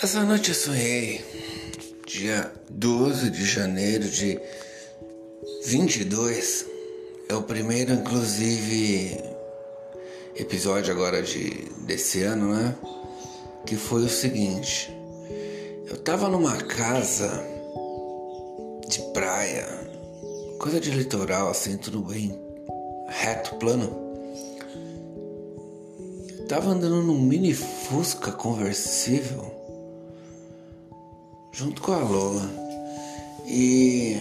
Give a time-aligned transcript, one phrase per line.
[0.00, 1.24] Essa noite eu sonhei,
[2.06, 4.40] dia 12 de janeiro de
[5.64, 6.64] 22,
[7.28, 9.18] é o primeiro, inclusive,
[10.36, 11.50] episódio agora de,
[11.80, 12.76] desse ano, né?
[13.66, 14.88] Que foi o seguinte:
[15.88, 17.44] eu tava numa casa
[18.86, 19.66] de praia,
[20.60, 22.38] coisa de litoral, assim, tudo bem
[23.08, 23.90] reto, plano.
[26.48, 29.57] Tava andando num mini Fusca conversível
[31.58, 32.48] junto com a Lola.
[33.44, 34.16] E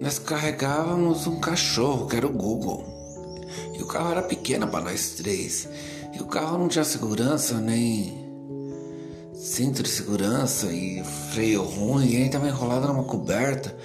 [0.00, 2.86] nós carregávamos um cachorro, que era o Google.
[3.78, 5.68] E o carro era pequeno para nós três.
[6.14, 8.18] E o carro não tinha segurança, nem
[9.34, 12.12] cinto de segurança e freio ruim.
[12.12, 13.76] E aí tava enrolado numa coberta.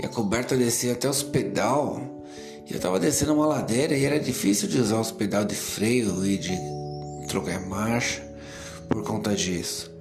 [0.00, 2.00] E a coberta descia até os pedal.
[2.64, 6.24] E eu tava descendo uma ladeira e era difícil de usar os pedal de freio
[6.24, 6.56] e de
[7.26, 8.22] trocar marcha
[8.88, 9.95] por conta disso.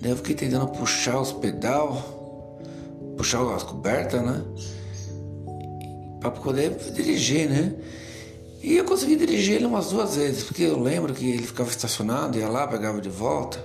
[0.00, 2.60] Daí eu fiquei tentando puxar os pedal,
[3.16, 4.44] puxar as cobertas, né?
[6.20, 7.74] Pra poder dirigir, né?
[8.62, 12.38] E eu consegui dirigir ele umas duas vezes, porque eu lembro que ele ficava estacionado,
[12.38, 13.58] ia lá, pegava de volta.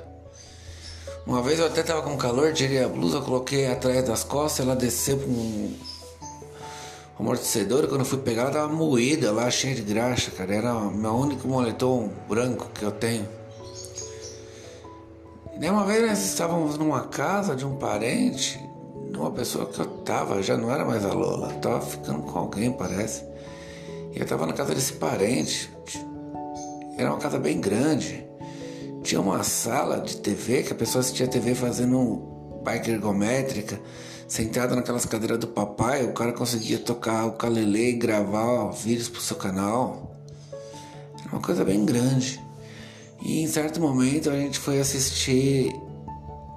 [1.26, 4.76] Uma vez eu até tava com calor, tirei a blusa, coloquei atrás das costas, ela
[4.76, 5.74] desceu com um
[7.18, 7.88] amortecedor.
[7.88, 10.54] Quando eu fui pegar, ela tava moída lá, cheia de graxa, cara.
[10.54, 13.28] Era meu único moletom branco que eu tenho.
[15.60, 18.60] E uma vez nós estávamos numa casa de um parente,
[19.12, 22.40] de uma pessoa que eu tava, já não era mais a Lola, tava ficando com
[22.40, 23.24] alguém, parece.
[24.12, 25.72] E eu tava na casa desse parente.
[26.98, 28.26] Era uma casa bem grande.
[29.04, 33.80] Tinha uma sala de TV que a pessoa assistia TV fazendo bike ergométrica,
[34.28, 39.22] sentada naquelas cadeiras do papai, o cara conseguia tocar o calelê e gravar vídeos pro
[39.22, 40.16] seu canal.
[41.20, 42.42] Era uma coisa bem grande.
[43.24, 45.74] E em certo momento a gente foi assistir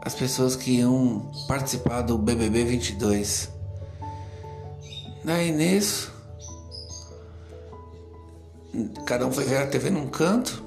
[0.03, 3.49] as pessoas que iam participar do BBB 22.
[5.25, 6.13] Daí nisso,
[9.07, 10.65] cada um foi ver a TV num canto.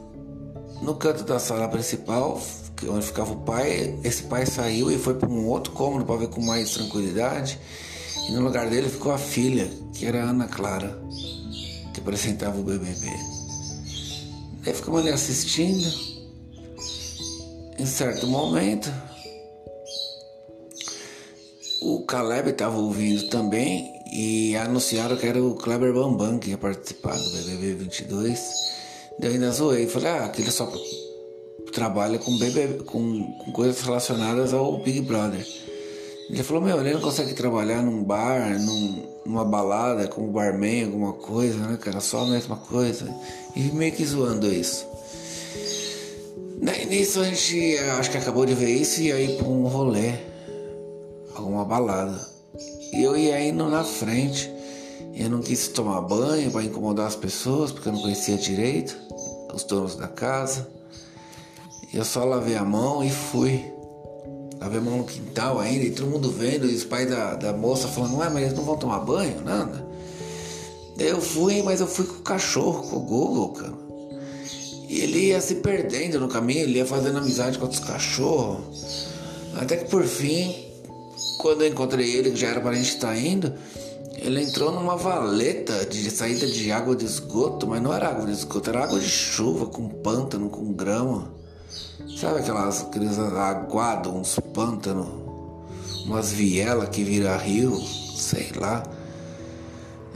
[0.82, 2.42] No canto da sala principal,
[2.88, 6.30] onde ficava o pai, esse pai saiu e foi para um outro cômodo para ver
[6.30, 7.60] com mais tranquilidade.
[8.30, 10.98] E no lugar dele ficou a filha, que era a Ana Clara,
[11.94, 13.39] que apresentava o BBB.
[14.66, 15.88] Aí ficamos ali assistindo.
[17.78, 18.92] Em certo momento,
[21.82, 27.18] o Caleb estava ouvindo também e anunciaram que era o Kleber Bambam que ia participar
[27.18, 28.40] do BBB 22.
[29.22, 30.72] Eu ainda zoei, falei, ah, que ele só
[31.72, 35.46] trabalha com, BBB, com, com coisas relacionadas ao Big Brother.
[36.30, 41.14] Ele falou, meu, ele não consegue trabalhar num bar, num, numa balada, como barman, alguma
[41.14, 42.00] coisa, né, cara?
[42.00, 43.12] Só a mesma coisa.
[43.56, 44.86] E meio que zoando isso.
[46.88, 50.14] Nisso a gente acho que acabou de ver isso e ir pra um rolê,
[51.34, 52.20] alguma balada.
[52.94, 54.52] E eu ia indo na frente.
[55.16, 58.96] Eu não quis tomar banho para incomodar as pessoas, porque eu não conhecia direito
[59.54, 60.70] os donos da casa.
[61.92, 63.79] Eu só lavei a mão e fui.
[64.60, 67.54] Lavei a mão no quintal ainda, e todo mundo vendo, e os pais da, da
[67.54, 69.88] moça falando, ué, mas eles não vão tomar banho, nada.
[70.98, 73.74] Eu fui, mas eu fui com o cachorro, com o Google, cara.
[74.90, 79.08] E ele ia se perdendo no caminho, ele ia fazendo amizade com outros cachorros.
[79.56, 80.54] Até que por fim,
[81.38, 83.54] quando eu encontrei ele, que já era para a gente estar tá indo,
[84.18, 88.34] ele entrou numa valeta de saída de água de esgoto, mas não era água de
[88.34, 91.39] esgoto, era água de chuva, com pântano, com grama.
[92.18, 95.08] Sabe aquelas, aqueles aguados, uns pântanos,
[96.06, 98.84] umas vielas que vira rio, sei lá.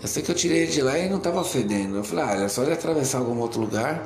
[0.02, 1.96] Eu sei que eu tirei de lá e não tava fedendo.
[1.96, 4.06] Eu falei, ah, era só ele atravessar algum outro lugar.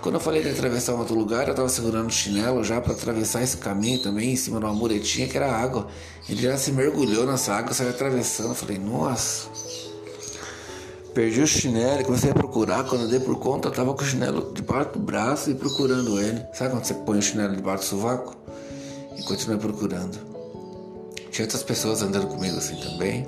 [0.00, 2.92] Quando eu falei de atravessar um outro lugar, eu tava segurando o chinelo já para
[2.92, 5.88] atravessar esse caminho também, em cima de uma muretinha que era água.
[6.28, 8.50] Ele já se mergulhou nessa água, saiu atravessando.
[8.50, 9.48] Eu falei, nossa.
[11.16, 12.84] Perdi o chinelo, comecei a procurar.
[12.84, 16.20] Quando eu dei por conta, eu tava com o chinelo debaixo do braço e procurando
[16.20, 16.44] ele.
[16.52, 18.36] Sabe quando você põe o chinelo debaixo do sovaco?
[19.16, 20.18] E continua procurando.
[21.30, 23.26] Tinha outras pessoas andando comigo assim também.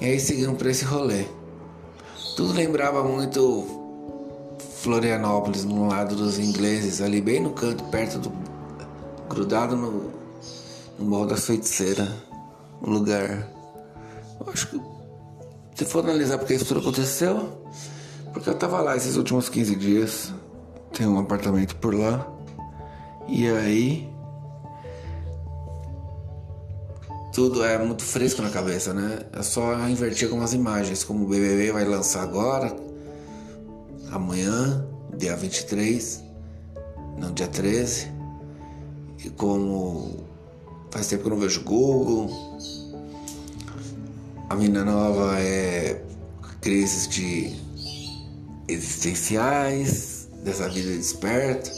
[0.00, 1.26] E aí seguimos para esse rolê.
[2.34, 3.68] Tudo lembrava muito
[4.82, 8.32] Florianópolis, no lado dos ingleses, ali bem no canto, perto do.
[9.28, 10.10] grudado no,
[10.98, 12.08] no Morro das Feiticeiras.
[12.82, 13.48] Um lugar.
[14.40, 14.89] Eu acho que
[15.80, 17.64] se for analisar porque isso tudo aconteceu,
[18.34, 20.30] porque eu tava lá esses últimos 15 dias,
[20.92, 22.30] tem um apartamento por lá,
[23.26, 24.06] e aí
[27.32, 29.20] tudo é muito fresco na cabeça, né?
[29.32, 32.76] É só invertir algumas imagens, como o BBB vai lançar agora,
[34.12, 34.86] amanhã,
[35.16, 36.22] dia 23,
[37.16, 38.12] não, dia 13.
[39.24, 40.26] E como
[40.90, 42.30] faz tempo que eu não vejo Google.
[44.50, 46.02] A mina nova é
[46.60, 47.52] crises de
[48.66, 51.70] existenciais, dessa vida desperta.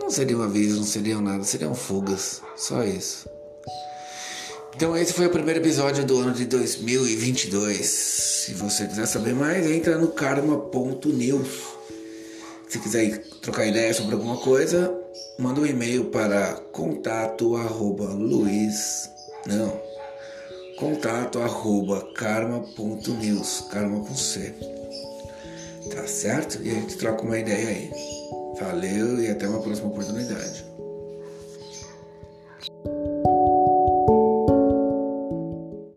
[0.00, 3.28] Não seriam avisos, não seriam nada, seriam fugas, só isso.
[4.74, 7.86] Então esse foi o primeiro episódio do ano de 2022.
[7.86, 11.48] Se você quiser saber mais, entra no karma.news.
[12.68, 14.92] Se quiser trocar ideia sobre alguma coisa,
[15.38, 17.56] manda um e-mail para contato
[19.46, 19.85] não,
[20.76, 24.54] contato arroba karma.news, karma com C.
[25.94, 26.62] Tá certo?
[26.62, 27.90] E a gente troca uma ideia aí.
[28.60, 30.64] Valeu e até uma próxima oportunidade.